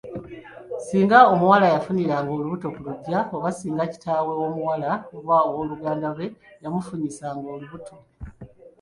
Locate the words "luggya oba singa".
2.85-3.85